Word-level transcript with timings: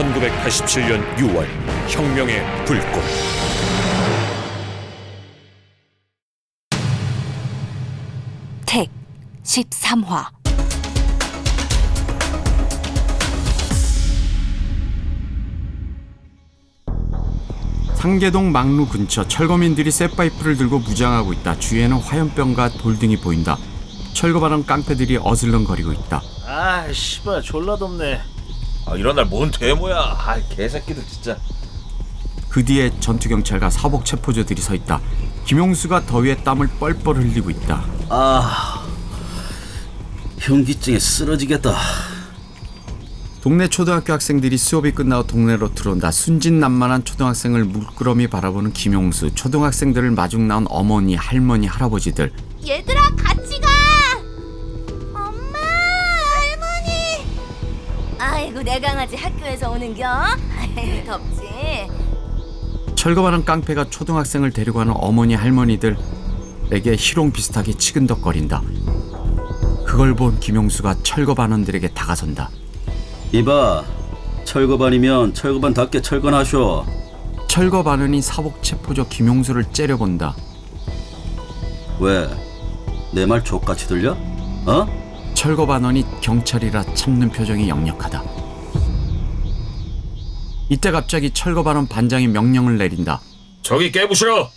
1987년 0.00 1.16
6월 1.16 1.46
혁명의 1.88 2.42
불꽃 2.64 3.02
택 8.64 8.88
13화 9.42 10.26
상계동 17.96 18.52
막루 18.52 18.86
근처 18.86 19.28
철거민들이 19.28 19.90
쇠파이프를 19.90 20.56
들고 20.56 20.78
무장하고 20.78 21.34
있다. 21.34 21.58
주위에는 21.58 21.98
화염병과 21.98 22.70
돌등이 22.78 23.18
보인다. 23.20 23.58
철거반은 24.14 24.64
깡패들이 24.64 25.18
어슬렁거리고 25.22 25.92
있다. 25.92 26.22
아 26.46 26.90
씨발 26.90 27.42
졸라 27.42 27.76
덥네 27.76 28.18
아 28.90 28.96
이런 28.96 29.14
날 29.16 29.24
뭔 29.30 29.50
데모야 29.50 29.96
아 29.96 30.36
개새끼들 30.50 31.04
진짜 31.06 31.36
그 32.48 32.64
뒤에 32.64 32.90
전투 32.98 33.28
경찰과 33.28 33.70
사복 33.70 34.04
체포조들이 34.04 34.60
서 34.60 34.74
있다. 34.74 35.00
김용수가 35.46 36.06
더위에 36.06 36.36
땀을 36.42 36.66
뻘뻘 36.80 37.16
흘리고 37.16 37.48
있다. 37.50 37.84
아 38.08 38.84
현기증에 40.38 40.98
쓰러지겠다 40.98 41.76
동네 43.42 43.68
초등학교 43.68 44.12
학생들이 44.12 44.58
수업이 44.58 44.90
끝나고 44.92 45.26
동네로 45.28 45.74
들어온다. 45.74 46.10
순진난만한 46.10 47.04
초등학생을 47.04 47.64
물끄러미 47.64 48.26
바라보는 48.26 48.72
김용수. 48.72 49.34
초등학생들을 49.34 50.10
마중 50.10 50.46
나온 50.48 50.66
어머니, 50.68 51.14
할머니, 51.14 51.66
할아버지들. 51.66 52.32
얘들아 52.66 53.00
같이 53.16 53.58
가 53.60 53.69
아이고 58.20 58.62
내 58.62 58.78
강아지 58.80 59.16
학교에서 59.16 59.70
오는겨 59.70 60.06
아이고 60.06 61.06
덥지 61.06 61.40
철거반은 62.94 63.44
깡패가 63.46 63.88
초등학생을 63.88 64.50
데리고 64.52 64.78
가는 64.80 64.92
어머니, 64.94 65.34
할머니들에게 65.34 66.96
희롱 66.98 67.32
비슷하게 67.32 67.72
치근덕거린다. 67.72 68.60
그걸 69.86 70.14
본 70.14 70.38
김용수가 70.38 70.96
철거반원들에게 71.02 71.88
다가선다. 71.94 72.50
이봐 73.32 73.84
철거반이면 74.44 75.32
철거반답게 75.32 76.02
철거하쇼 76.02 76.84
철거반원이 77.48 78.20
사복 78.20 78.62
체포조 78.62 79.08
김용수를 79.08 79.64
째려본다. 79.72 80.36
왜? 82.00 82.28
내 83.14 83.24
말 83.26 83.42
족같이 83.42 83.88
들려? 83.88 84.12
어? 84.66 84.86
철거 85.40 85.64
반원이 85.64 86.04
경찰이라 86.20 86.92
참는 86.92 87.30
표정이 87.30 87.66
역력하다. 87.66 88.22
이때 90.68 90.90
갑자기 90.90 91.30
철거 91.30 91.62
반원 91.62 91.88
반장이 91.88 92.28
명령을 92.28 92.76
내린다. 92.76 93.22
저기 93.62 93.90
깨부셔 93.90 94.50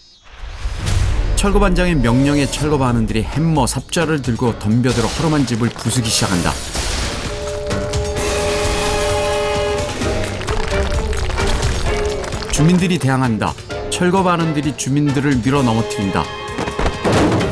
철거 1.37 1.61
반장의 1.61 1.95
명령에 1.95 2.45
철거 2.47 2.77
반원들이 2.77 3.23
햄머, 3.23 3.65
삽자를 3.65 4.21
들고 4.21 4.59
덤벼들어 4.59 5.07
허름한 5.07 5.45
집을 5.45 5.69
부수기 5.69 6.09
시작한다. 6.09 6.51
주민들이 12.51 12.99
대항한다. 12.99 13.53
철거 13.89 14.21
반원들이 14.21 14.75
주민들을 14.75 15.37
밀어 15.45 15.63
넘어뜨린다. 15.63 16.25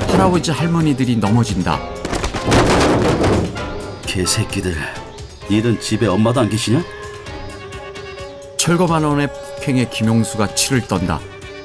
할아버지 0.10 0.52
할머니들이 0.52 1.16
넘어진다. 1.16 2.02
개새끼들 4.06 4.76
니들 5.50 5.80
집에 5.80 6.08
엄마도 6.08 6.42
안 6.42 6.50
계시냐? 6.50 6.84
철거반원의 8.58 9.30
폭행에 9.34 9.90
김용수가 9.90 10.56
치를 10.56 10.88
떤다. 10.88 11.20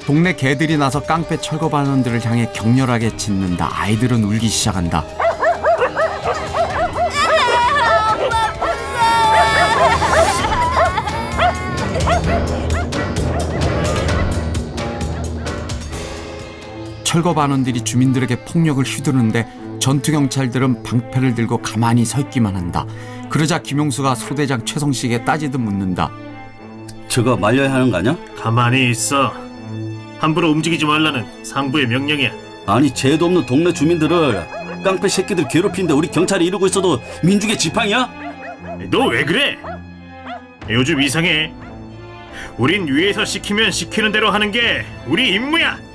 동네 0.05 0.35
개들이 0.35 0.77
나서 0.77 1.01
깡패 1.03 1.37
철거반원들을 1.37 2.25
향해 2.25 2.49
격렬하게 2.53 3.17
짖는다. 3.17 3.69
아이들은 3.71 4.23
울기 4.23 4.47
시작한다. 4.47 5.05
철거반원들이 17.03 17.81
주민들에게 17.81 18.45
폭력을 18.45 18.83
휘두르는데 18.83 19.47
전투 19.87 20.11
경찰들은 20.11 20.83
방패를 20.83 21.33
들고 21.33 21.59
가만히 21.59 22.03
서 22.03 22.19
있기만 22.19 22.57
한다. 22.57 22.85
그러자 23.29 23.59
김용수가 23.59 24.15
소대장 24.15 24.65
최성식에 24.65 25.23
따지듯 25.23 25.61
묻는다. 25.61 26.11
저거 27.07 27.37
말려야 27.37 27.71
하는 27.73 27.89
거 27.89 27.95
아냐? 27.95 28.17
가만히 28.35 28.91
있어 28.91 29.33
함부로 30.19 30.51
움직이지 30.51 30.83
말라는 30.83 31.25
상부의 31.45 31.87
명령이야 31.87 32.31
아니 32.65 32.93
죄도 32.93 33.27
없는 33.27 33.45
동네 33.45 33.71
주민들을 33.71 34.45
깡패 34.83 35.07
새끼들 35.07 35.47
괴롭히는데 35.47 35.93
우리 35.93 36.09
경찰이 36.09 36.45
이러고 36.45 36.65
있어도 36.67 37.01
민중의 37.23 37.57
지팡이야? 37.57 38.09
너 38.91 39.05
왜 39.05 39.23
그래 39.23 39.57
요즘 40.69 41.01
이상해 41.01 41.53
우린 42.57 42.87
위에서 42.93 43.23
시키면 43.23 43.71
시키는 43.71 44.11
대로 44.11 44.31
하는 44.31 44.51
게 44.51 44.83
우리 45.07 45.29
임무야 45.33 45.86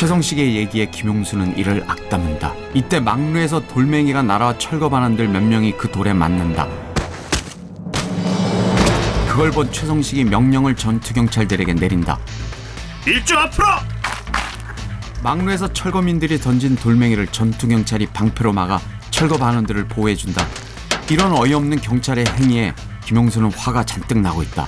최성식의 0.00 0.56
얘기에 0.56 0.86
김용수는 0.86 1.58
이를 1.58 1.84
악담한다. 1.86 2.54
이때 2.72 3.00
막루에서 3.00 3.66
돌멩이가 3.66 4.22
날아와 4.22 4.56
철거반원들 4.56 5.28
몇 5.28 5.42
명이 5.42 5.76
그 5.76 5.90
돌에 5.90 6.14
맞는다. 6.14 6.66
그걸 9.28 9.50
본 9.50 9.70
최성식이 9.70 10.24
명령을 10.24 10.74
전투경찰들에게 10.74 11.74
내린다. 11.74 12.18
일주 13.06 13.36
앞으로 13.36 13.66
막루에서 15.22 15.70
철거민들이 15.74 16.38
던진 16.38 16.76
돌멩이를 16.76 17.26
전투경찰이 17.26 18.06
방패로 18.06 18.54
막아 18.54 18.80
철거반원들을 19.10 19.86
보호해준다. 19.88 20.46
이런 21.10 21.32
어이없는 21.32 21.78
경찰의 21.78 22.24
행위에 22.26 22.72
김용수는 23.04 23.52
화가 23.52 23.84
잔뜩 23.84 24.20
나고 24.20 24.42
있다. 24.44 24.66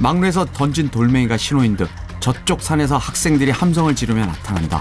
막루에서 0.00 0.46
던진 0.46 0.88
돌멩이가 0.88 1.36
신호인 1.36 1.76
듯 1.76 1.88
저쪽 2.22 2.62
산에서 2.62 2.96
학생들이 2.98 3.50
함성을 3.50 3.92
지르며 3.96 4.24
나타난다. 4.24 4.80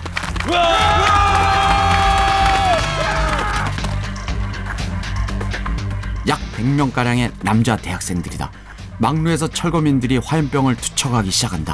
약 6.27 6.39
100명가량의 6.55 7.31
남자 7.41 7.75
대학생들이다. 7.75 8.51
막루에서 8.99 9.47
철거민들이 9.47 10.19
화염병을 10.19 10.75
투척하기 10.75 11.31
시작한다. 11.31 11.73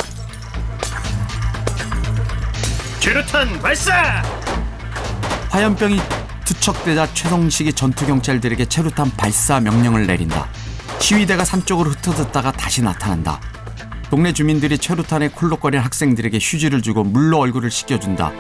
최루탄 3.01 3.61
발사 3.61 4.23
화염병이 5.49 5.99
투척되자 6.45 7.13
최성식이 7.13 7.73
전투경찰들에게 7.73 8.63
체루탄 8.65 9.11
발사 9.17 9.59
명령을 9.59 10.07
내린다. 10.07 10.47
시위대가 11.01 11.43
산 11.43 11.65
쪽으로 11.65 11.89
흩어졌다가 11.89 12.53
다시 12.53 12.81
나타난다. 12.81 13.41
동네 14.09 14.31
주민들이 14.31 14.77
최루탄에 14.77 15.29
콜록거린 15.29 15.81
학생들에게 15.81 16.37
휴지를 16.41 16.81
주고 16.81 17.03
물로 17.03 17.39
얼굴을 17.39 17.69
씻겨준다. 17.69 18.31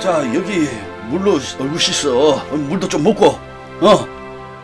자 0.00 0.22
여기 0.34 0.68
물로 1.08 1.38
얼굴 1.60 1.78
씻어 1.78 2.44
물도 2.54 2.88
좀 2.88 3.02
먹고 3.04 3.38
어 3.80 4.16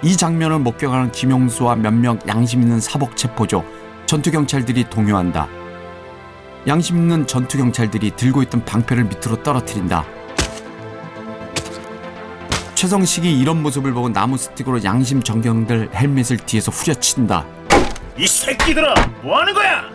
이 0.04 0.16
장면을 0.16 0.58
목격하는 0.58 1.12
김용수와 1.12 1.76
몇 1.76 1.92
명 1.94 2.18
양심 2.26 2.60
있는 2.62 2.80
사복 2.80 3.16
체포조 3.16 3.64
전투 4.04 4.32
경찰들이 4.32 4.90
동요한다. 4.90 5.46
양심 6.66 6.96
있는 6.96 7.24
전투 7.28 7.56
경찰들이 7.56 8.10
들고 8.16 8.42
있던 8.42 8.64
방패를 8.64 9.04
밑으로 9.04 9.44
떨어뜨린다. 9.44 10.04
최성식이 12.74 13.38
이런 13.38 13.62
모습을 13.62 13.92
보고 13.92 14.08
나무 14.08 14.36
스틱으로 14.36 14.82
양심 14.82 15.22
정경들 15.22 15.90
헬멧을 15.94 16.38
뒤에서 16.38 16.72
후려친다. 16.72 17.46
이 18.18 18.26
새끼들아 18.26 18.94
뭐 19.22 19.38
하는 19.38 19.54
거야 19.54 19.88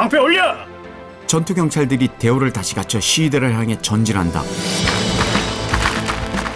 방패 0.00 0.16
올려 0.16 0.56
전투 1.26 1.54
경찰들이 1.54 2.08
대우를 2.18 2.54
다시 2.54 2.74
갖춰 2.74 2.98
시위대를 2.98 3.54
향해 3.54 3.76
전진한다. 3.82 4.42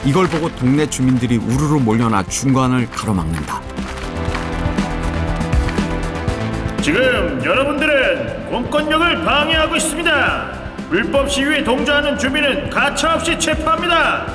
이걸 0.06 0.26
보고 0.28 0.48
동네 0.56 0.88
주민들이 0.88 1.36
우르르 1.36 1.74
몰려나 1.74 2.22
중간을 2.22 2.88
가로막는다. 2.90 3.60
지금 6.80 7.42
여러분들은 7.44 8.48
공권력을 8.48 9.24
방해하고 9.24 9.76
있습니다 9.76 10.52
불법 10.88 11.30
시위에 11.30 11.62
동조하는 11.64 12.18
주민은 12.18 12.70
가차없이 12.70 13.38
체포합니다 13.38 14.26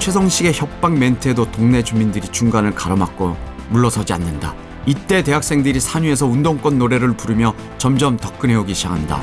최성식의 0.00 0.52
협박 0.52 0.98
멘트에도 0.98 1.48
동네 1.52 1.80
주민들이 1.80 2.26
중간을 2.26 2.74
가로막고 2.74 3.36
물러서지 3.68 4.12
않는다. 4.12 4.52
이때 4.86 5.22
대학생들이 5.22 5.78
산 5.80 6.02
위에서 6.02 6.26
운동권 6.26 6.78
노래를 6.78 7.16
부르며 7.16 7.54
점점 7.78 8.16
덕근해오기 8.16 8.74
시작한다. 8.74 9.20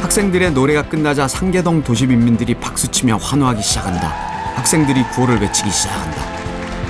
학생들의 0.00 0.52
노래가 0.52 0.82
끝나자 0.82 1.28
상계동 1.28 1.84
도시민민들이 1.84 2.54
박수치며 2.54 3.18
환호하기 3.18 3.62
시작한다. 3.62 4.08
학생들이 4.56 5.04
구호를 5.04 5.40
외치기 5.40 5.70
시작한다. 5.70 6.22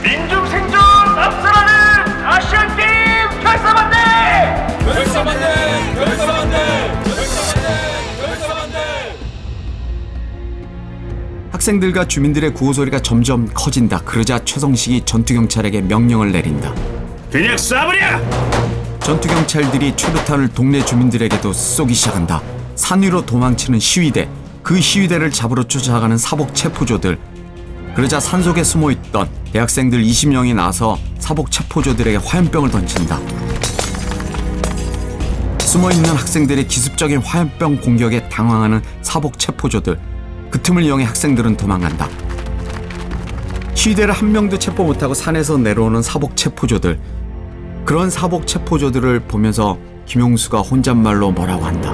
민중 0.03 0.47
생존 0.47 0.81
앞서라는 0.81 1.73
결사반대! 3.43 3.97
결사반대! 4.85 5.95
결사반대! 5.95 7.03
결사반대! 8.19 9.17
학생들과 11.53 12.09
주민들의 12.09 12.55
구호 12.55 12.73
소리가 12.73 13.01
점점 13.01 13.49
커진다. 13.53 14.01
그러자 14.01 14.39
최성식이 14.41 15.03
전투 15.05 15.35
경찰에게 15.35 15.83
명령을 15.83 16.33
내린다. 16.33 16.75
그냥 17.33 17.57
쏴버려! 17.57 19.01
전투 19.01 19.27
경찰들이 19.27 19.97
최루탄을 19.97 20.49
동네 20.49 20.85
주민들에게도 20.85 21.55
쏘기 21.55 21.95
시작한다. 21.95 22.43
산 22.75 23.03
위로 23.03 23.25
도망치는 23.25 23.81
시위대, 23.81 24.29
그 24.63 24.79
시위대를 24.79 25.31
잡으러 25.31 25.63
쫓아가는 25.63 26.19
사복 26.19 26.55
체포조들. 26.55 27.19
그러자 27.95 28.21
산 28.21 28.43
속에 28.43 28.63
숨어 28.63 28.91
있던 28.91 29.31
대학생들 29.51 30.03
20명이 30.03 30.55
나서 30.55 30.99
사복 31.21 31.51
체포조들에게 31.51 32.19
화염병을 32.19 32.71
던진다. 32.71 33.19
숨어 35.61 35.91
있는 35.91 36.11
학생들의 36.11 36.69
기습적인 36.69 37.23
화염병 37.23 37.81
공격에 37.81 38.29
당황하는 38.29 38.83
사복 39.01 39.39
체포조들. 39.39 39.99
그 40.51 40.61
틈을 40.61 40.83
이용해 40.83 41.07
학생들은 41.07 41.57
도망간다. 41.57 42.11
시위대를 43.75 44.13
한 44.13 44.31
명도 44.31 44.59
체포 44.59 44.85
못하고 44.85 45.15
산에서 45.15 45.57
내려오는 45.57 46.03
사복 46.03 46.37
체포조들. 46.37 47.01
그런 47.85 48.11
사복 48.11 48.47
체포조들을 48.47 49.21
보면서 49.21 49.79
김용수가 50.07 50.61
혼잣말로 50.61 51.31
뭐라고 51.33 51.65
한다. 51.65 51.93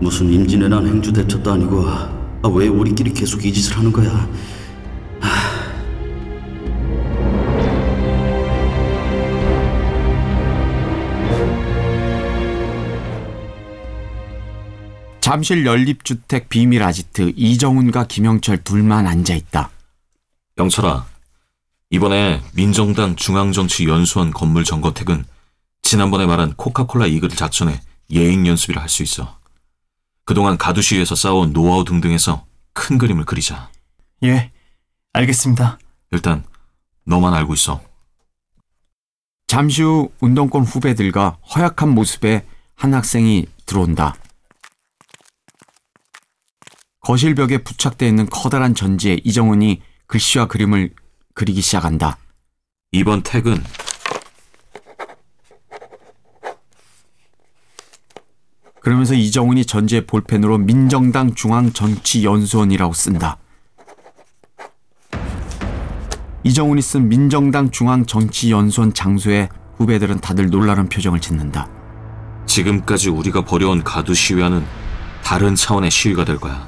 무슨 0.00 0.30
임진왜란 0.32 0.86
행주 0.86 1.12
대첩도 1.12 1.52
아니고 1.52 1.84
아, 1.86 2.48
왜 2.54 2.68
우리끼리 2.68 3.12
계속 3.12 3.44
이 3.44 3.52
짓을 3.52 3.76
하는 3.78 3.92
거야? 3.92 4.28
잠실 15.20 15.66
연립주택 15.66 16.48
비밀 16.48 16.84
아지트 16.84 17.32
이정훈과 17.34 18.06
김영철 18.06 18.58
둘만 18.58 19.08
앉아 19.08 19.34
있다. 19.34 19.70
영철아, 20.56 21.04
이번에 21.90 22.42
민정당 22.54 23.14
중앙정치연수원 23.16 24.32
건물 24.32 24.64
점거택은 24.64 25.24
지난번에 25.82 26.26
말한 26.26 26.54
코카콜라 26.56 27.06
이글을 27.06 27.36
작전에 27.36 27.80
예행 28.10 28.46
연습이라 28.46 28.82
할 28.82 28.88
수 28.88 29.02
있어. 29.02 29.38
그동안 30.24 30.58
가두시에서 30.58 31.14
쌓아온 31.14 31.52
노하우 31.52 31.84
등등에서 31.84 32.44
큰 32.72 32.98
그림을 32.98 33.24
그리자. 33.24 33.70
예, 34.24 34.50
알겠습니다. 35.12 35.78
일단 36.10 36.44
너만 37.04 37.32
알고 37.34 37.54
있어. 37.54 37.80
잠시 39.46 39.82
후 39.82 40.10
운동권 40.20 40.64
후배들과 40.64 41.38
허약한 41.54 41.90
모습의 41.90 42.44
한 42.74 42.94
학생이 42.94 43.46
들어온다. 43.64 44.16
거실 47.00 47.36
벽에 47.36 47.58
부착되어 47.58 48.08
있는 48.08 48.26
커다란 48.28 48.74
전지에 48.74 49.20
이정훈이 49.22 49.80
글씨와 50.08 50.46
그림을 50.48 50.92
그리기 51.36 51.60
시작한다. 51.60 52.16
이번 52.92 53.22
택은 53.22 53.62
그러면서 58.80 59.14
이정훈이 59.14 59.66
전지에 59.66 60.06
볼펜으로 60.06 60.56
민정당 60.56 61.34
중앙정치연수원이라고 61.34 62.94
쓴다. 62.94 63.36
이정훈이 66.42 66.80
쓴 66.80 67.08
민정당 67.08 67.70
중앙정치연수원 67.70 68.94
장소에 68.94 69.50
후배들은 69.76 70.20
다들 70.20 70.48
놀라는 70.48 70.88
표정을 70.88 71.20
짓는다. 71.20 71.68
지금까지 72.46 73.10
우리가 73.10 73.44
벌여온 73.44 73.84
가두 73.84 74.14
시위와는 74.14 74.64
다른 75.22 75.54
차원의 75.54 75.90
시위가 75.90 76.24
될 76.24 76.36
거야. 76.38 76.66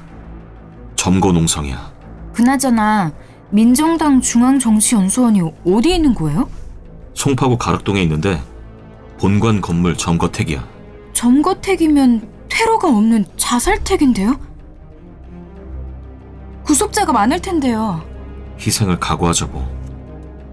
점거 0.95 1.31
농성이야. 1.31 1.91
그나저나 2.33 3.11
민정당 3.51 4.21
중앙정치연수원이 4.21 5.41
어디 5.65 5.95
있는 5.95 6.13
거예요? 6.13 6.49
송파구 7.13 7.57
가락동에 7.57 8.01
있는데 8.03 8.41
본관 9.19 9.61
건물 9.61 9.95
점거택이야. 9.97 10.65
점거택이면 11.13 12.29
테러가 12.47 12.87
없는 12.89 13.25
자살택인데요? 13.37 14.39
구속자가 16.63 17.11
많을 17.11 17.41
텐데요. 17.41 18.01
희생을 18.59 18.99
각오하자고. 18.99 19.65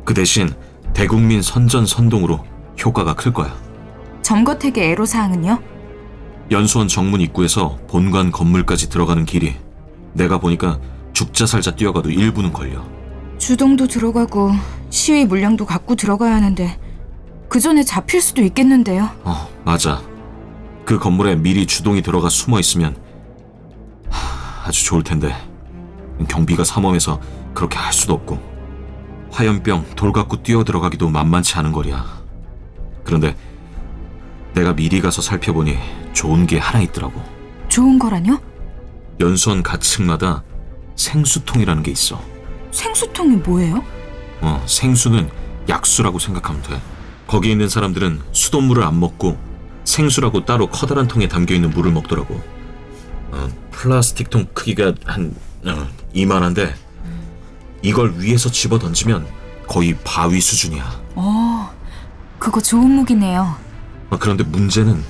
그 0.04 0.14
대신 0.14 0.48
대국민 0.94 1.42
선전 1.42 1.84
선동으로 1.86 2.44
효과가 2.82 3.14
클 3.14 3.32
거야. 3.32 3.54
점거택의 4.22 4.92
애로사항은요? 4.92 5.58
연수원 6.50 6.88
정문 6.88 7.20
입구에서 7.20 7.76
본관 7.88 8.32
건물까지 8.32 8.88
들어가는 8.88 9.24
길이 9.24 9.54
내가 10.14 10.38
보니까 10.38 10.78
죽자 11.16 11.46
살자 11.46 11.74
뛰어가도 11.74 12.10
1분은 12.10 12.52
걸려. 12.52 12.84
주동도 13.38 13.86
들어가고 13.86 14.52
시위 14.90 15.24
물량도 15.24 15.64
갖고 15.64 15.94
들어가야 15.94 16.34
하는데 16.34 16.78
그 17.48 17.58
전에 17.58 17.82
잡힐 17.84 18.20
수도 18.20 18.42
있겠는데요. 18.42 19.08
어, 19.24 19.48
맞아. 19.64 20.02
그 20.84 20.98
건물에 20.98 21.36
미리 21.36 21.66
주동이 21.66 22.02
들어가 22.02 22.28
숨어 22.28 22.60
있으면 22.60 22.98
하, 24.10 24.68
아주 24.68 24.84
좋을 24.84 25.02
텐데 25.04 25.34
경비가 26.28 26.64
삼엄해서 26.64 27.18
그렇게 27.54 27.78
할 27.78 27.94
수도 27.94 28.12
없고 28.12 28.38
화염병 29.30 29.86
돌 29.96 30.12
갖고 30.12 30.42
뛰어 30.42 30.64
들어가기도 30.64 31.08
만만치 31.08 31.56
않은 31.56 31.72
거리야. 31.72 32.04
그런데 33.04 33.34
내가 34.52 34.74
미리 34.74 35.00
가서 35.00 35.22
살펴보니 35.22 35.78
좋은 36.12 36.46
게 36.46 36.58
하나 36.58 36.82
있더라고. 36.82 37.22
좋은 37.68 37.98
거라뇨? 37.98 38.38
연수원 39.18 39.62
가층마다 39.62 40.44
생수통이라는 40.96 41.82
게 41.82 41.90
있어. 41.90 42.20
생수통이 42.70 43.36
뭐예요? 43.36 43.82
어, 44.40 44.62
생수는 44.66 45.30
약수라고 45.68 46.18
생각하면 46.18 46.62
돼. 46.62 46.80
거기 47.26 47.50
있는 47.50 47.68
사람들은 47.68 48.20
수돗물을 48.32 48.82
안 48.82 49.00
먹고 49.00 49.38
생수라고 49.84 50.44
따로 50.44 50.68
커다란 50.68 51.06
통에 51.08 51.28
담겨 51.28 51.54
있는 51.54 51.70
물을 51.70 51.92
먹더라고. 51.92 52.40
어, 53.30 53.48
플라스틱 53.70 54.30
통 54.30 54.46
크기가 54.52 54.94
한 55.04 55.34
어, 55.64 55.88
이만한데 56.12 56.74
이걸 57.82 58.14
위에서 58.18 58.50
집어 58.50 58.78
던지면 58.78 59.26
거의 59.66 59.96
바위 60.04 60.40
수준이야. 60.40 61.02
어, 61.14 61.70
그거 62.38 62.60
좋은 62.60 62.90
무기네요. 62.90 63.56
어, 64.10 64.18
그런데 64.18 64.44
문제는 64.44 65.02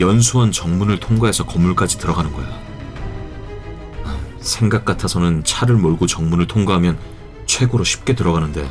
연수원 0.00 0.52
정문을 0.52 1.00
통과해서 1.00 1.44
건물까지 1.46 1.98
들어가는 1.98 2.32
거야. 2.32 2.65
아, 4.46 4.48
생각 4.48 4.84
같아서는 4.84 5.42
차를 5.42 5.74
몰고 5.74 6.06
정문을 6.06 6.46
통과하면 6.46 6.96
최고로 7.46 7.82
쉽게 7.82 8.14
들어가는데 8.14 8.68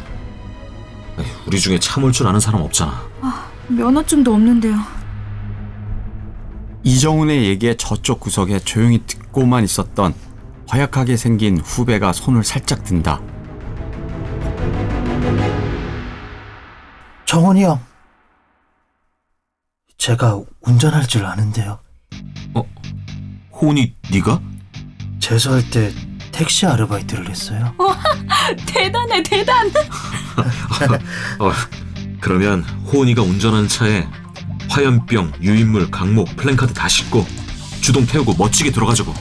우리 1.45 1.59
중에 1.59 1.79
차 1.79 1.99
몰 1.99 2.13
줄 2.13 2.27
아는 2.27 2.39
사람 2.39 2.61
없잖아. 2.61 3.05
면허증도 3.67 4.33
없는데요. 4.33 4.77
이정훈의 6.83 7.45
얘기에 7.45 7.75
저쪽 7.75 8.21
구석에 8.21 8.59
조용히 8.59 9.01
듣고만 9.05 9.63
있었던 9.65 10.13
허약하게 10.71 11.17
생긴 11.17 11.57
후배가 11.59 12.13
손을 12.13 12.43
살짝 12.45 12.83
든다. 12.85 13.19
정원이 17.25 17.63
형. 17.63 17.81
제가 19.97 20.39
운전할 20.61 21.07
줄 21.07 21.25
아는데요. 21.25 21.79
호은이 23.53 23.93
네가? 24.11 24.39
재수할 25.25 25.67
때 25.71 25.91
택시 26.31 26.67
아르바이트를 26.67 27.27
했어요. 27.27 27.73
대단해, 28.67 29.23
대단. 29.23 29.67
어, 31.39 31.51
그러면 32.21 32.61
호은이가 32.61 33.23
운전하는 33.23 33.67
차에 33.67 34.07
화염병, 34.69 35.33
유인물, 35.41 35.89
강목, 35.89 36.35
플랜카드 36.35 36.75
다 36.75 36.87
싣고 36.87 37.25
주동 37.81 38.05
태우고 38.05 38.35
멋지게 38.37 38.69
들어가자고. 38.69 39.15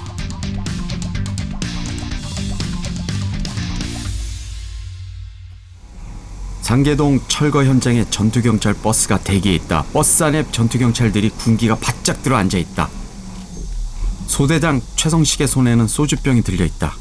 상계동 6.61 7.21
철거 7.29 7.65
현장에 7.65 8.05
전투경찰 8.11 8.75
버스가 8.75 9.21
대기해 9.21 9.55
있다. 9.55 9.85
버스 9.95 10.23
안에 10.23 10.45
전투경찰들이 10.53 11.31
군기가 11.31 11.77
바짝 11.77 12.23
들어 12.23 12.37
앉아 12.37 12.59
있다. 12.59 12.91
소대장 14.35 14.81
최성식의 14.97 15.47
손에는 15.47 15.87
소주병이 15.87 16.43
들려 16.43 16.65
있다. 16.65 16.97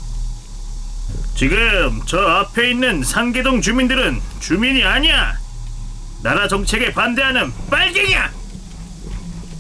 지금 1.34 2.00
저 2.06 2.20
앞에 2.20 2.70
있는 2.70 3.02
상계동 3.02 3.60
주민들은 3.60 4.22
주민이 4.40 4.84
아니야. 4.84 5.36
나라 6.22 6.48
정책에 6.48 6.94
반대하는 6.94 7.52
빨갱이야. 7.72 8.30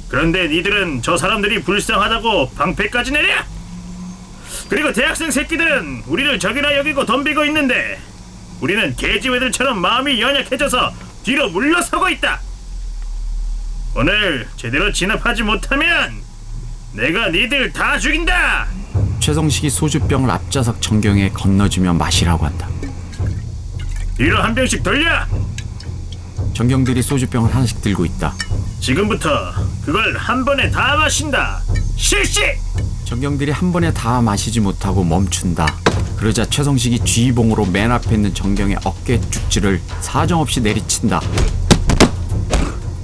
그런데 0.07 0.47
니들은 0.49 1.01
저 1.01 1.17
사람들이 1.17 1.63
불쌍하다고 1.63 2.51
방패까지 2.51 3.11
내려. 3.11 3.43
그리고 4.69 4.93
대학생 4.93 5.31
새끼들은 5.31 6.03
우리를 6.05 6.37
적이나 6.37 6.77
여기고 6.77 7.07
덤비고 7.07 7.43
있는데 7.45 7.99
우리는 8.61 8.95
개지회들처럼 8.95 9.81
마음이 9.81 10.21
연약해져서 10.21 10.93
뒤로 11.23 11.49
물러서고 11.49 12.07
있다. 12.09 12.39
오늘 13.95 14.47
제대로 14.57 14.91
진압하지 14.91 15.41
못하면 15.41 16.22
내가 16.93 17.29
니들 17.29 17.71
다 17.73 17.97
죽인다. 17.97 18.67
최성식이 19.19 19.69
소주병을 19.69 20.29
앞좌석 20.29 20.81
정경에 20.81 21.29
건너주며 21.29 21.93
마시라고 21.93 22.45
한다. 22.45 22.67
뒤로 24.17 24.41
한 24.41 24.53
병씩 24.53 24.83
돌려. 24.83 25.25
정경들이 26.53 27.01
소주병을 27.01 27.53
하나씩 27.53 27.81
들고 27.81 28.05
있다. 28.05 28.35
지금부터 28.79 29.29
그걸 29.85 30.15
한 30.17 30.45
번에 30.45 30.69
다 30.69 30.95
마신다. 30.95 31.61
실시. 31.95 32.41
정경들이 33.05 33.51
한 33.51 33.71
번에 33.71 33.91
다 33.91 34.21
마시지 34.21 34.59
못하고 34.59 35.03
멈춘다. 35.03 35.65
그러자 36.17 36.45
최성식이 36.45 36.99
쥐봉으로 36.99 37.65
맨 37.67 37.91
앞에 37.91 38.15
있는 38.15 38.33
정경의 38.33 38.77
어깨 38.83 39.19
쭉지를 39.19 39.81
사정없이 40.01 40.61
내리친다. 40.61 41.21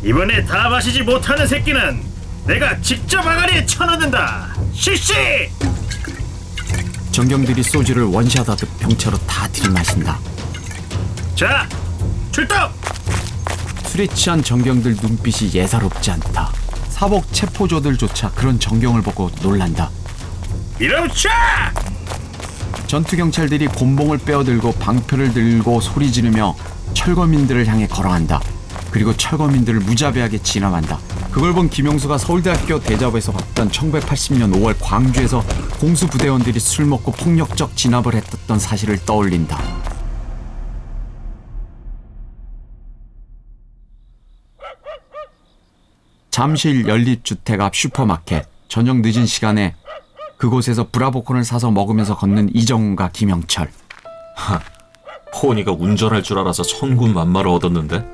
이번에 0.04 0.46
다 0.46 0.70
마시지 0.70 1.02
못하는 1.02 1.48
새끼는 1.48 2.09
내가 2.46 2.80
직접 2.82 3.20
아가리에 3.20 3.66
쳐넣는다. 3.66 4.50
실시. 4.74 5.14
정경들이 7.12 7.62
소주를 7.64 8.04
원샷하듯 8.04 8.80
병차로 8.80 9.18
다 9.20 9.48
들이마신다. 9.50 10.20
자, 11.36 11.68
출동. 12.32 12.58
술에 13.86 14.08
취한 14.08 14.44
정경들 14.44 14.98
눈빛이 15.02 15.54
예사롭지 15.54 16.12
않다. 16.12 16.52
사복 16.90 17.32
체포조들조차 17.34 18.32
그런 18.32 18.60
정경을 18.60 19.02
보고 19.02 19.30
놀란다. 19.42 19.90
밀어붙여. 20.80 21.30
전투 22.88 23.16
경찰들이 23.18 23.68
곤봉을 23.68 24.20
빼어들고 24.20 24.74
방패를 24.74 25.34
들고 25.34 25.82
소리 25.82 26.12
지르며 26.12 26.56
철거민들을 26.94 27.68
향해 27.68 27.88
걸어간다. 27.88 28.42
그리고 28.92 29.16
철거민들을 29.16 29.82
무자비하게 29.82 30.40
진압한다. 30.42 30.98
그걸 31.32 31.54
본 31.54 31.70
김용수가 31.70 32.18
서울대학교 32.18 32.80
대자부에서 32.80 33.32
봤던 33.32 33.70
1980년 33.70 34.52
5월 34.56 34.76
광주에서 34.82 35.44
공수부대원들이 35.80 36.60
술 36.60 36.86
먹고 36.86 37.12
폭력적 37.12 37.78
진압을 37.78 38.16
했었던 38.16 38.58
사실을 38.60 38.98
떠올린다. 39.06 39.58
잠실 46.32 46.88
연립주택 46.88 47.62
앞 47.62 47.76
슈퍼마켓 47.76 48.46
저녁 48.68 48.98
늦은 49.02 49.26
시간에 49.26 49.76
그곳에서 50.38 50.88
브라보콘을 50.92 51.44
사서 51.44 51.70
먹으면서 51.70 52.16
걷는 52.18 52.56
이정훈과 52.56 53.10
김영철 53.10 53.70
호은이가 55.36 55.74
운전할 55.74 56.24
줄 56.24 56.40
알아서 56.40 56.64
천군 56.64 57.14
만마를 57.14 57.52
얻었는데. 57.52 58.06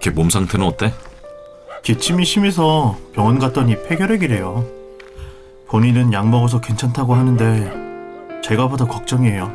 걔 0.00 0.10
몸 0.10 0.30
상태는 0.30 0.66
어때? 0.66 0.94
기침이 1.82 2.24
심해서 2.24 2.96
병원 3.12 3.38
갔더니 3.38 3.76
폐결핵이래요. 3.84 4.64
본인은 5.68 6.12
약 6.12 6.28
먹어서 6.28 6.60
괜찮다고 6.60 7.14
하는데 7.14 8.40
제가 8.42 8.68
보다 8.68 8.84
걱정이에요. 8.84 9.50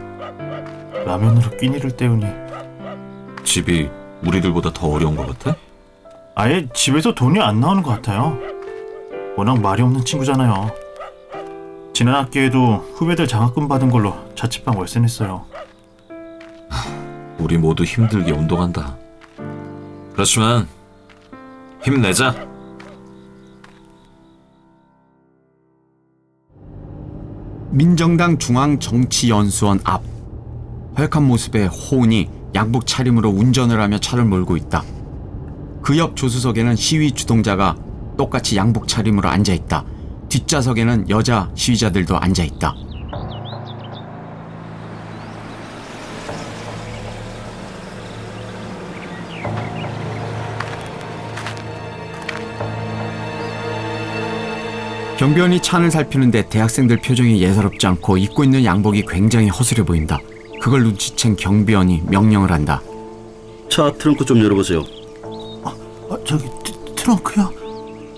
라면으로 1.06 1.58
끼니를 1.58 1.92
때우니 1.92 2.26
집이 3.44 3.90
우리들보다 4.26 4.72
더 4.74 4.88
어려운 4.88 5.16
것 5.16 5.28
같아? 5.28 5.58
아예 6.36 6.68
집에서 6.74 7.14
돈이 7.14 7.40
안 7.40 7.60
나오는 7.60 7.84
것 7.84 7.92
같아요. 7.92 8.38
워낙 9.36 9.60
말이 9.62 9.82
없는 9.82 10.06
친구잖아요. 10.06 10.72
지난 11.94 12.16
학기에도 12.16 12.76
후배들 12.96 13.28
장학금 13.28 13.68
받은 13.68 13.90
걸로 13.90 14.16
자취방 14.36 14.78
월세 14.78 15.00
냈어요. 15.00 15.46
우리 17.38 17.58
모두 17.58 17.84
힘들게 17.84 18.32
운동한다. 18.32 18.96
그렇지만 20.14 20.68
힘내자. 21.84 22.34
민정당 27.72 28.38
중앙정치연수원 28.38 29.82
앞 29.84 30.04
허약한 30.98 31.24
모습의 31.24 31.68
호은이 31.68 32.30
양복 32.56 32.86
차림으로 32.86 33.30
운전을 33.30 33.82
하며 33.82 33.98
차를 33.98 34.26
몰고 34.26 34.58
있다. 34.58 34.84
그 35.82 35.98
옆 35.98 36.16
조수석에는 36.16 36.76
시위 36.76 37.12
주동자가 37.12 37.76
똑같이 38.18 38.56
양복 38.56 38.88
차림으로 38.88 39.28
앉아 39.28 39.54
있다. 39.54 39.84
뒷좌석에는 40.30 41.10
여자 41.10 41.52
시위자들도 41.56 42.18
앉아 42.18 42.44
있다. 42.44 42.76
경비원이 55.24 55.62
차를 55.62 55.90
살피는데 55.90 56.50
대학생들 56.50 56.98
표정이 56.98 57.42
예사롭지 57.42 57.88
않고 57.88 58.18
입고 58.18 58.44
있는 58.44 58.66
양복이 58.66 59.06
굉장히 59.08 59.48
허술해 59.48 59.86
보인다. 59.86 60.20
그걸 60.62 60.84
눈치챈 60.84 61.38
경비원이 61.38 62.04
명령을 62.08 62.52
한다. 62.52 62.82
차 63.70 63.90
트렁크 63.94 64.26
좀 64.26 64.44
열어보세요. 64.44 64.84
아, 65.64 66.18
저기 66.28 66.44
트, 66.66 66.74
트렁크요? 66.96 67.54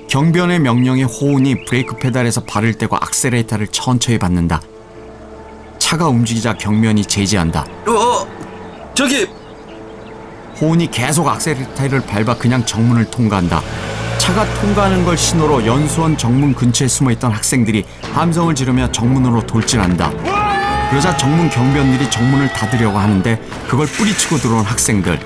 경비원의 0.07 0.59
명령에 0.61 1.03
호운이 1.03 1.65
브레이크 1.65 1.95
페달에서 1.95 2.41
발을 2.41 2.73
떼고 2.73 2.95
악셀레이터를 2.95 3.67
천천히 3.67 4.17
밟는다. 4.17 4.59
차가 5.77 6.07
움직이자 6.07 6.55
경비원이 6.55 7.05
제지한다. 7.05 7.67
어, 7.85 8.27
저기 8.95 9.27
호운이 10.59 10.89
계속 10.89 11.27
악셀레이터를 11.27 12.01
밟아 12.07 12.35
그냥 12.35 12.65
정문을 12.65 13.11
통과한다. 13.11 13.61
차가 14.25 14.43
통과하는 14.55 15.05
걸 15.05 15.15
신호로 15.15 15.67
연수원 15.67 16.17
정문 16.17 16.55
근처에 16.55 16.87
숨어있던 16.87 17.31
학생들이 17.31 17.85
함성을 18.11 18.55
지르며 18.55 18.91
정문으로 18.91 19.45
돌진한다. 19.45 20.09
그러자 20.89 21.15
정문 21.15 21.47
경비원들이 21.47 22.09
정문을 22.09 22.51
닫으려고 22.51 22.97
하는데 22.97 23.39
그걸 23.67 23.85
뿌리치고 23.85 24.37
들어온 24.37 24.65
학생들. 24.65 25.19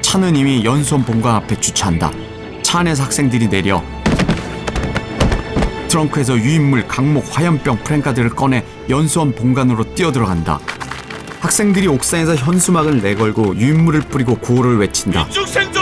차는 0.00 0.34
이미 0.34 0.64
연수원 0.64 1.04
본관 1.04 1.34
앞에 1.34 1.60
주차한다. 1.60 2.10
차 2.62 2.78
안에서 2.78 3.02
학생들이 3.02 3.50
내려 3.50 3.84
트렁크에서 5.88 6.38
유인물, 6.38 6.88
강목, 6.88 7.26
화염병, 7.36 7.84
프랭카드를 7.84 8.30
꺼내 8.30 8.64
연수원 8.88 9.34
본관으로 9.34 9.94
뛰어들어간다. 9.94 10.58
학생들이 11.40 11.86
옥상에서 11.86 12.36
현수막을 12.36 13.02
내걸고 13.02 13.56
유인물을 13.56 14.00
뿌리고 14.02 14.36
구호를 14.36 14.78
외친다. 14.78 15.28
중생존 15.28 15.81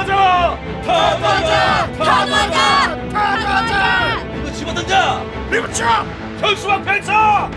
타도하자! 0.00 0.58
타도하자! 0.86 1.92
타도하자! 1.98 3.08
타도하자! 3.10 4.18
이거 4.38 4.52
집어던져! 4.52 5.22
리브쳐! 5.50 5.84
현수막 6.40 6.84
펼쳐! 6.84 7.50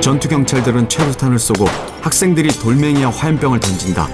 전투 0.00 0.28
경찰들은 0.28 0.88
최루탄을 0.88 1.38
쏘고 1.38 1.64
학생들이 2.02 2.48
돌멩이와 2.60 3.10
화염병을 3.10 3.58
던진다. 3.58 4.06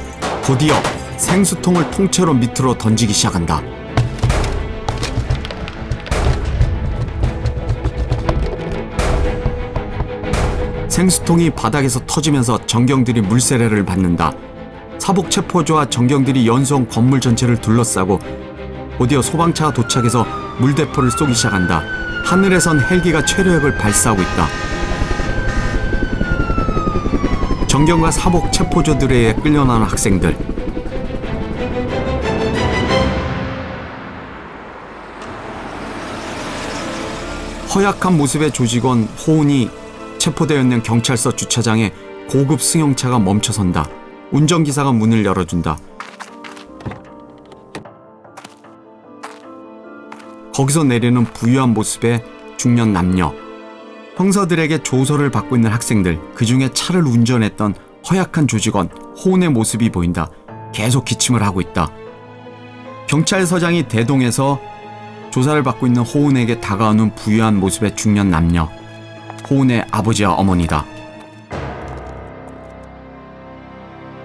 곧이어 0.45 0.75
생수통을 1.19 1.91
통째로 1.91 2.33
밑으로 2.33 2.79
던지기 2.79 3.13
시작한다. 3.13 3.61
생수통이 10.89 11.51
바닥에서 11.51 12.01
터지면서 12.07 12.65
정경들이 12.67 13.21
물세례를 13.23 13.85
받는다. 13.85 14.33
사복 15.03 15.33
체포조와 15.33 15.87
정경들이 15.87 16.47
연수원 16.47 16.89
건물 16.89 17.21
전체를 17.21 17.61
둘러싸고 17.61 18.21
곧이어 18.99 19.21
소방차가 19.21 19.73
도착해서 19.73 20.25
물대포를 20.61 21.11
쏘기 21.11 21.35
시작한다. 21.35 21.83
하늘에선 22.25 22.79
헬기가 22.89 23.25
최루액을 23.25 23.79
발사하고 23.79 24.23
있다. 24.23 24.47
정경과 27.67 28.13
사복 28.13 28.53
체포조들에 28.53 29.17
의해 29.17 29.35
끌려나온 29.35 29.83
학생들. 29.83 30.37
허약한 37.75 38.17
모습의 38.17 38.53
조직원 38.53 39.09
호운이 39.27 39.69
체포되어 40.19 40.61
있는 40.61 40.81
경찰서 40.81 41.35
주차장에 41.35 41.93
고급 42.31 42.63
승용차가 42.63 43.19
멈춰선다. 43.19 44.02
운전기사가 44.33 44.93
문을 44.93 45.25
열어준다. 45.25 45.79
거기서 50.55 50.85
내리는 50.85 51.25
부유한 51.25 51.75
모습의 51.75 52.25
중년 52.57 52.93
남녀. 52.93 53.33
형사들에게 54.17 54.83
조서를 54.83 55.31
받고 55.31 55.57
있는 55.57 55.71
학생들, 55.71 56.21
그 56.35 56.45
중에 56.45 56.69
차를 56.69 57.07
운전했던 57.07 57.75
허약한 58.11 58.47
조직원 58.47 58.89
호운의 59.25 59.51
모습이 59.51 59.91
보인다. 59.91 60.29
계속 60.75 61.05
기침을 61.05 61.43
하고 61.43 61.61
있다. 61.61 61.89
경찰서장이 63.09 63.89
대동해서 63.89 64.61
조사를 65.31 65.63
받고 65.63 65.87
있는 65.87 66.03
호운에게 66.03 66.61
다가오는 66.61 67.15
부유한 67.15 67.59
모습의 67.59 67.97
중년 67.97 68.31
남녀. 68.31 68.69
호운의 69.49 69.87
아버지와 69.91 70.35
어머니다. 70.35 70.85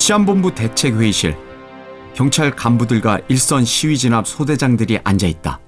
치안본부 0.07 0.55
대책회의실. 0.55 1.35
경찰 2.15 2.49
간부들과 2.51 3.19
일선 3.27 3.65
시위 3.65 3.97
진압 3.97 4.25
소대장들이 4.25 4.99
앉아 5.03 5.27
있다. 5.27 5.59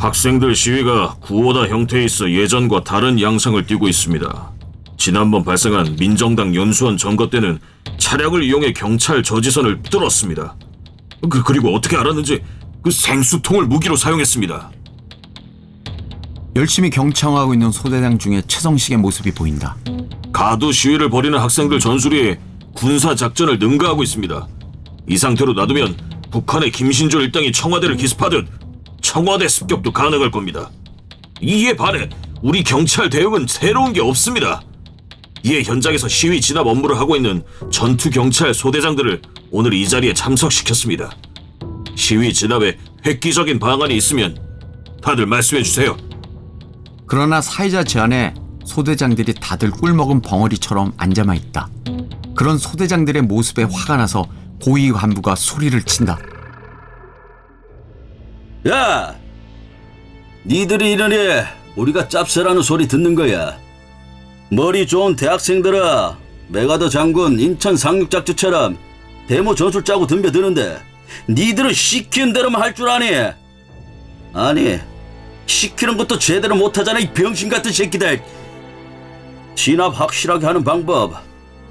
학생들 0.00 0.56
시위가 0.56 1.18
구호다 1.20 1.68
형태에 1.68 2.02
있어 2.06 2.28
예전과 2.28 2.82
다른 2.82 3.20
양상을 3.20 3.64
띠고 3.66 3.86
있습니다. 3.86 4.52
지난번 4.96 5.44
발생한 5.44 5.94
민정당 5.94 6.52
연수원 6.56 6.96
점거 6.96 7.30
때는 7.30 7.60
차량을 7.98 8.42
이용해 8.42 8.72
경찰 8.72 9.22
저지선을 9.22 9.82
뚫었습니다. 9.82 10.56
그, 11.30 11.44
그리고 11.44 11.72
어떻게 11.72 11.96
알았는지 11.96 12.42
그 12.82 12.90
생수통을 12.90 13.66
무기로 13.66 13.94
사용했습니다. 13.94 14.72
열심히 16.56 16.90
경청하고 16.90 17.54
있는 17.54 17.70
소대장 17.70 18.18
중에 18.18 18.42
최성식의 18.46 18.98
모습이 18.98 19.30
보인다. 19.32 19.76
가두 20.32 20.72
시위를 20.72 21.08
벌이는 21.08 21.38
학생들 21.38 21.78
전술이 21.78 22.36
군사 22.74 23.14
작전을 23.14 23.58
능가하고 23.58 24.02
있습니다. 24.02 24.48
이 25.08 25.16
상태로 25.16 25.52
놔두면 25.52 25.96
북한의 26.30 26.70
김신조 26.72 27.20
일당이 27.20 27.52
청와대를 27.52 27.96
기습하듯 27.96 28.46
청와대 29.00 29.48
습격도 29.48 29.92
가능할 29.92 30.30
겁니다. 30.30 30.70
이에 31.40 31.74
반해 31.74 32.08
우리 32.42 32.62
경찰 32.62 33.10
대응은 33.10 33.46
새로운 33.48 33.92
게 33.92 34.00
없습니다. 34.00 34.62
이에 35.42 35.62
현장에서 35.62 36.08
시위 36.08 36.40
진압 36.40 36.66
업무를 36.66 36.98
하고 36.98 37.16
있는 37.16 37.42
전투 37.72 38.10
경찰 38.10 38.52
소대장들을 38.52 39.22
오늘 39.50 39.72
이 39.72 39.88
자리에 39.88 40.14
참석시켰습니다. 40.14 41.10
시위 41.96 42.32
진압에 42.32 42.76
획기적인 43.06 43.58
방안이 43.58 43.96
있으면 43.96 44.36
다들 45.02 45.26
말씀해 45.26 45.62
주세요. 45.62 45.96
그러나 47.10 47.40
사회자 47.40 47.82
제안에 47.82 48.34
소대장들이 48.64 49.34
다들 49.34 49.72
꿀먹은 49.72 50.22
벙어리처럼 50.22 50.92
앉아만 50.96 51.36
있다. 51.36 51.68
그런 52.36 52.56
소대장들의 52.56 53.22
모습에 53.22 53.64
화가 53.64 53.96
나서 53.96 54.28
고위 54.62 54.92
간부가 54.92 55.34
소리를 55.34 55.82
친다. 55.82 56.16
야! 58.68 59.16
니들이 60.46 60.92
이러니 60.92 61.16
우리가 61.74 62.06
짭새라는 62.06 62.62
소리 62.62 62.86
듣는 62.86 63.16
거야. 63.16 63.58
머리 64.52 64.86
좋은 64.86 65.16
대학생들아, 65.16 66.16
메가더 66.46 66.90
장군 66.90 67.40
인천 67.40 67.76
상륙작전처럼 67.76 68.78
데모 69.26 69.56
전술 69.56 69.84
짜고 69.84 70.06
덤벼드는데 70.06 70.80
니들은 71.28 71.72
시키는 71.72 72.32
대로만 72.32 72.62
할 72.62 72.72
줄 72.72 72.88
아니? 72.88 73.10
아니, 74.32 74.78
시키는 75.54 75.96
것도 75.96 76.18
제대로 76.18 76.54
못하잖아 76.54 77.00
이 77.00 77.12
병신 77.12 77.48
같은 77.48 77.72
새끼들. 77.72 78.22
진압 79.56 80.00
확실하게 80.00 80.46
하는 80.46 80.62
방법 80.62 81.14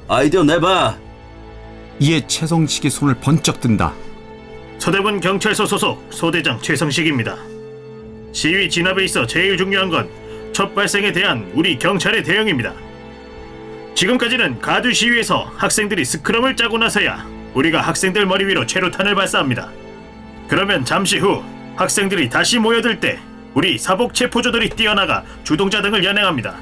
아이디어 0.07 0.43
내봐. 0.43 0.97
이에 2.01 2.25
최성식이 2.27 2.89
손을 2.89 3.15
번쩍 3.15 3.59
든다. 3.61 3.93
서대문 4.79 5.19
경찰서 5.21 5.65
소속 5.65 6.05
소대장 6.11 6.61
최성식입니다. 6.61 7.37
시위 8.33 8.69
진압에 8.69 9.05
있어 9.05 9.25
제일 9.25 9.57
중요한 9.57 9.89
건 9.89 10.29
첫 10.51 10.73
발생에 10.75 11.11
대한 11.13 11.49
우리 11.53 11.77
경찰의 11.77 12.23
대응입니다. 12.23 12.73
지금까지는 13.95 14.59
가두 14.59 14.91
시위에서 14.91 15.43
학생들이 15.55 16.03
스크럼을 16.03 16.55
짜고 16.55 16.77
나서야 16.79 17.25
우리가 17.53 17.79
학생들 17.81 18.25
머리 18.25 18.45
위로 18.45 18.65
최루탄을 18.65 19.15
발사합니다. 19.15 19.69
그러면 20.49 20.83
잠시 20.83 21.19
후 21.19 21.43
학생들이 21.77 22.29
다시 22.29 22.57
모여들 22.59 22.99
때 22.99 23.19
우리 23.53 23.77
사복 23.77 24.13
체포조들이 24.13 24.69
뛰어나가 24.69 25.23
주동자 25.43 25.81
등을 25.81 26.03
연행합니다. 26.03 26.55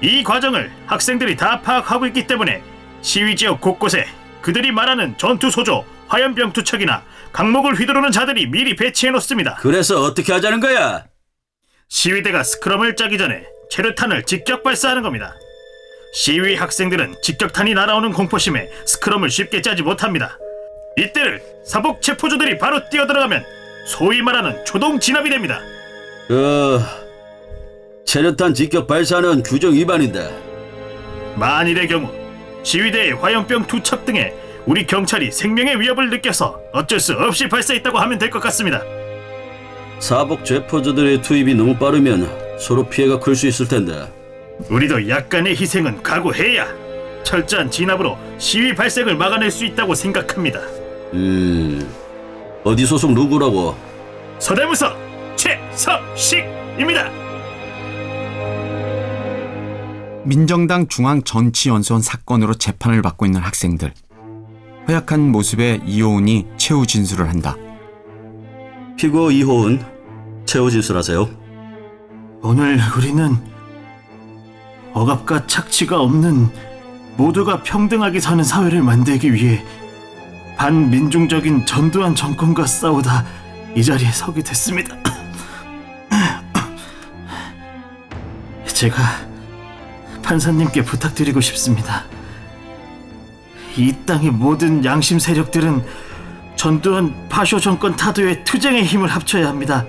이 0.00 0.24
과정을 0.24 0.70
학생들이 0.86 1.36
다 1.36 1.60
파악하고 1.60 2.06
있기 2.06 2.26
때문에 2.26 2.62
시위 3.02 3.36
지역 3.36 3.60
곳곳에 3.60 4.06
그들이 4.40 4.72
말하는 4.72 5.16
전투 5.16 5.50
소조, 5.50 5.84
화염병 6.08 6.52
투척이나 6.52 7.04
강목을 7.32 7.74
휘두르는 7.74 8.10
자들이 8.10 8.46
미리 8.46 8.74
배치해 8.74 9.12
놓습니다. 9.12 9.54
그래서 9.60 10.02
어떻게 10.02 10.32
하자는 10.32 10.60
거야? 10.60 11.04
시위대가 11.88 12.42
스크럼을 12.42 12.96
짜기 12.96 13.18
전에 13.18 13.44
체류탄을 13.70 14.24
직격 14.24 14.62
발사하는 14.62 15.02
겁니다. 15.02 15.34
시위 16.14 16.56
학생들은 16.56 17.14
직격탄이 17.22 17.74
날아오는 17.74 18.12
공포심에 18.12 18.68
스크럼을 18.86 19.30
쉽게 19.30 19.62
짜지 19.62 19.82
못합니다. 19.82 20.36
이때를 20.98 21.42
사복 21.64 22.02
체포조들이 22.02 22.58
바로 22.58 22.88
뛰어들어가면 22.90 23.44
소위 23.86 24.20
말하는 24.20 24.62
초동 24.64 25.00
진압이 25.00 25.30
됩니다. 25.30 25.60
그 26.28 26.80
체류탄 28.04 28.54
직격 28.54 28.86
발사는 28.86 29.42
규정 29.42 29.72
위반인데 29.74 30.30
만일의 31.36 31.88
경우 31.88 32.08
시위대의 32.62 33.12
화염병 33.14 33.66
투척 33.66 34.04
등에 34.04 34.32
우리 34.66 34.86
경찰이 34.86 35.32
생명의 35.32 35.80
위협을 35.80 36.10
느껴서 36.10 36.60
어쩔 36.72 37.00
수 37.00 37.14
없이 37.14 37.48
발사했다고 37.48 37.98
하면 37.98 38.18
될 38.18 38.30
것 38.30 38.40
같습니다. 38.40 38.80
사복 39.98 40.44
제포자들의 40.44 41.22
투입이 41.22 41.54
너무 41.54 41.76
빠르면 41.76 42.28
서로 42.58 42.84
피해가 42.88 43.18
클 43.18 43.34
수 43.34 43.46
있을 43.46 43.66
텐데 43.66 44.06
우리도 44.68 45.08
약간의 45.08 45.56
희생은 45.56 46.02
각오해야 46.02 46.66
철저한 47.24 47.70
진압으로 47.70 48.16
시위 48.38 48.74
발생을 48.74 49.16
막아낼 49.16 49.50
수 49.50 49.64
있다고 49.64 49.94
생각합니다. 49.94 50.60
음 51.14 51.88
어디 52.64 52.84
소속 52.86 53.12
누구라고? 53.12 53.74
서대무서 54.38 54.94
최성식입니다. 55.42 57.10
민정당 60.24 60.86
중앙 60.86 61.20
정치연수원 61.24 62.00
사건으로 62.00 62.54
재판을 62.54 63.02
받고 63.02 63.26
있는 63.26 63.40
학생들. 63.40 63.92
허약한 64.86 65.32
모습에 65.32 65.80
이호은이 65.84 66.46
최후 66.58 66.86
진술을 66.86 67.28
한다. 67.28 67.56
피고 68.96 69.32
이호은 69.32 69.82
최후 70.46 70.70
진술하세요. 70.70 71.28
오늘 72.42 72.78
우리는 72.96 73.36
억압과 74.92 75.48
착취가 75.48 76.00
없는 76.00 76.50
모두가 77.16 77.64
평등하게 77.64 78.20
사는 78.20 78.44
사회를 78.44 78.82
만들기 78.82 79.32
위해 79.32 79.64
반민중적인 80.56 81.66
전두환 81.66 82.14
정권과 82.14 82.66
싸우다 82.66 83.24
이 83.74 83.82
자리에 83.82 84.12
서게 84.12 84.40
됐습니다. 84.42 85.01
제가 88.82 89.00
판사님께 90.24 90.82
부탁드리고 90.82 91.40
싶습니다. 91.40 92.04
이 93.76 93.94
땅의 94.04 94.32
모든 94.32 94.84
양심 94.84 95.20
세력들은 95.20 95.86
전두환 96.56 97.28
파쇼 97.28 97.60
정권 97.60 97.94
타도의 97.94 98.42
투쟁의 98.42 98.84
힘을 98.84 99.08
합쳐야 99.08 99.46
합니다. 99.46 99.86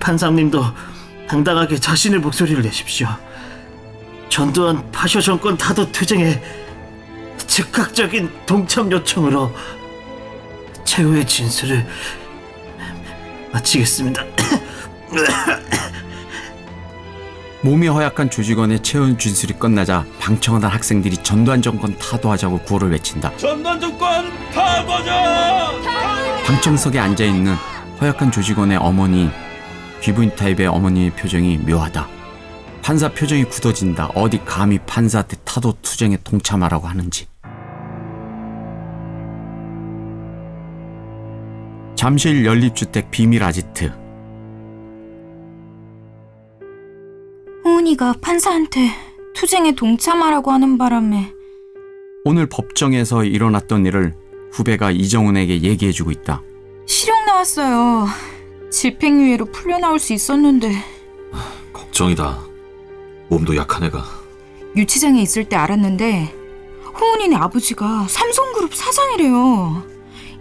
판사님도 0.00 0.64
당당하게 1.28 1.78
자신의 1.78 2.18
목소리를 2.18 2.60
내십시오. 2.60 3.06
전두환 4.28 4.90
파쇼 4.90 5.20
정권 5.20 5.56
타도 5.56 5.92
투쟁에 5.92 6.42
즉각적인 7.46 8.32
동참 8.46 8.90
요청으로 8.90 9.54
최후의 10.84 11.24
진술을 11.24 11.86
마치겠습니다. 13.52 14.24
몸이 17.62 17.88
허약한 17.88 18.30
조직원의 18.30 18.82
최후 18.84 19.16
진술이 19.18 19.54
끝나자 19.54 20.04
방청한 20.20 20.62
학생들이 20.62 21.16
전두환 21.18 21.60
정권 21.60 21.96
타도하자고 21.98 22.60
구호를 22.60 22.92
외친다. 22.92 23.36
전단 23.36 23.80
정권 23.80 24.30
타도하자! 24.52 25.72
방청석에 26.46 26.98
앉아 26.98 27.24
있는 27.24 27.54
허약한 28.00 28.30
조직원의 28.30 28.78
어머니, 28.78 29.28
귀부인 30.00 30.34
타입의 30.36 30.68
어머니의 30.68 31.10
표정이 31.10 31.58
묘하다. 31.58 32.06
판사 32.80 33.08
표정이 33.12 33.44
굳어진다. 33.44 34.10
어디 34.14 34.38
감히 34.44 34.78
판사한테 34.78 35.36
타도 35.44 35.74
투쟁에 35.82 36.16
동참하라고 36.22 36.86
하는지. 36.86 37.26
잠실 41.96 42.46
연립주택 42.46 43.10
비밀 43.10 43.42
아지트. 43.42 44.07
호은이가 47.68 48.14
판사한테 48.22 48.88
투쟁에 49.34 49.72
동참하라고 49.74 50.50
하는 50.52 50.78
바람에 50.78 51.34
오늘 52.24 52.46
법정에서 52.46 53.24
일어났던 53.24 53.84
일을 53.84 54.14
후배가 54.52 54.90
이정훈에게 54.90 55.62
얘기해주고 55.62 56.10
있다. 56.10 56.42
실형 56.86 57.26
나왔어요. 57.26 58.06
집행유예로 58.70 59.46
풀려나올 59.46 59.98
수 59.98 60.14
있었는데 60.14 60.72
걱정이다. 61.74 62.38
몸도 63.28 63.54
약한 63.56 63.84
애가. 63.84 64.02
유치장에 64.74 65.20
있을 65.20 65.44
때 65.44 65.56
알았는데 65.56 66.34
호은이네 66.98 67.36
아버지가 67.36 68.06
삼성그룹 68.08 68.74
사장이래요. 68.74 69.82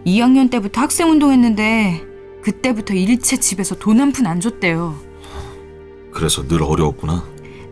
2학년 0.05 0.49
때부터 0.49 0.79
학생운동했는데 0.81 2.05
그때부터 2.41 2.93
일체 2.93 3.35
집에서 3.37 3.75
돈 3.75 3.99
한 3.99 4.13
푼 4.13 4.25
안 4.27 4.39
줬대요. 4.39 5.06
그래서 6.17 6.41
늘 6.47 6.63
어려웠구나. 6.63 7.23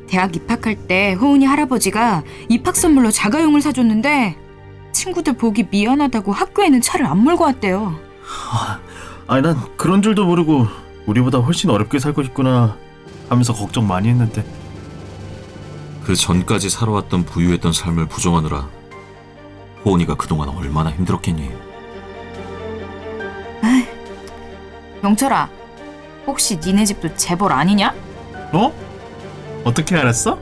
대학 0.06 0.36
입학할 0.36 0.76
때 0.76 1.14
호은이 1.14 1.46
할아버지가 1.46 2.22
입학 2.48 2.76
선물로 2.76 3.10
자가용을 3.10 3.60
사줬는데 3.60 4.38
친구들 4.92 5.34
보기 5.34 5.66
미안하다고 5.72 6.32
학교에는 6.32 6.80
차를 6.80 7.08
안 7.08 7.24
몰고 7.24 7.44
왔대요. 7.44 8.00
아니 9.26 9.42
난 9.42 9.58
그런 9.78 10.04
줄도 10.04 10.26
모르고 10.26 10.68
우리보다 11.08 11.40
훨씬 11.40 11.72
어렵게 11.72 11.98
살고 11.98 12.22
있구나 12.22 12.78
하면서 13.30 13.52
걱정 13.52 13.88
많이 13.88 14.10
했는데 14.10 14.46
그 16.04 16.16
전까지 16.16 16.70
살아왔던 16.70 17.26
부유했던 17.26 17.74
삶을 17.74 18.06
부정하느라 18.06 18.70
호은이가 19.84 20.14
그동안 20.18 20.50
얼마나 20.50 20.92
힘들었겠니? 20.92 21.50
영철아, 25.04 25.50
혹시 26.28 26.60
니네 26.64 26.86
집도 26.86 27.16
재벌 27.16 27.52
아니냐? 27.52 28.05
어? 28.56 28.74
어떻게 29.65 29.96
알았어? 29.98 30.39